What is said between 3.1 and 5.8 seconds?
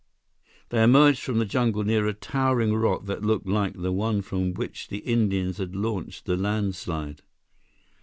looked like the one from which the Indians had